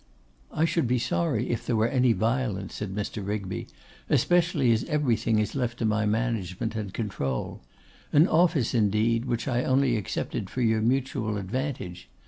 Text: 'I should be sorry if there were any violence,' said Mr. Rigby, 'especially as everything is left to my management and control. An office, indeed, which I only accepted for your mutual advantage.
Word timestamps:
'I 0.51 0.65
should 0.65 0.87
be 0.87 0.97
sorry 0.97 1.51
if 1.51 1.63
there 1.63 1.75
were 1.75 1.87
any 1.87 2.11
violence,' 2.11 2.73
said 2.73 2.95
Mr. 2.95 3.23
Rigby, 3.23 3.67
'especially 4.09 4.71
as 4.71 4.83
everything 4.85 5.37
is 5.37 5.53
left 5.53 5.77
to 5.77 5.85
my 5.85 6.07
management 6.07 6.75
and 6.75 6.91
control. 6.91 7.61
An 8.11 8.27
office, 8.27 8.73
indeed, 8.73 9.25
which 9.25 9.47
I 9.47 9.63
only 9.63 9.95
accepted 9.97 10.49
for 10.49 10.61
your 10.63 10.81
mutual 10.81 11.37
advantage. 11.37 12.09